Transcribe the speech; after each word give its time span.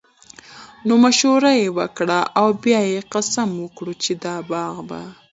نو 0.87 0.93
مشوره 1.03 1.51
ئي 1.59 1.67
وکړه، 1.77 2.19
او 2.39 2.47
بيا 2.63 2.79
ئي 2.89 2.99
قسم 3.13 3.49
وکړو 3.57 3.93
چې 4.03 4.11
دا 4.23 4.35
باغ 4.51 4.75
به 4.89 5.01